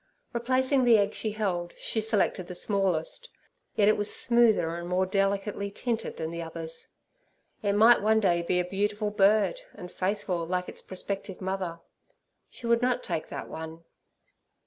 [0.33, 3.29] Replacing the egg she held, she selected the smallest,
[3.75, 6.87] yet it was smoother and more delicately tinted than the others;
[7.61, 12.81] it might one day be a beautiful bird, and faithful like its prospective mother—she would
[12.81, 13.83] not take that one.